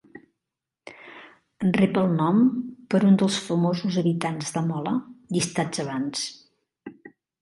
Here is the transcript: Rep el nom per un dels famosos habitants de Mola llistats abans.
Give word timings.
Rep 1.75 1.99
el 2.03 2.09
nom 2.21 2.39
per 2.93 3.01
un 3.09 3.19
dels 3.23 3.37
famosos 3.49 3.99
habitants 4.03 4.49
de 4.57 4.65
Mola 4.71 4.95
llistats 5.37 5.85
abans. 5.85 6.25